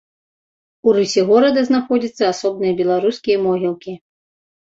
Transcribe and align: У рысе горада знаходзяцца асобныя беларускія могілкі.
У 0.87 0.93
рысе 0.95 1.21
горада 1.31 1.59
знаходзяцца 1.69 2.23
асобныя 2.33 2.73
беларускія 2.81 3.37
могілкі. 3.45 3.93